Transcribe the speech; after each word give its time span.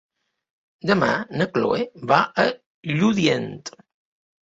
Demà 0.91 1.09
na 1.43 1.47
Chloé 1.53 1.87
va 2.15 2.19
a 2.47 2.49
Lludient. 2.97 3.57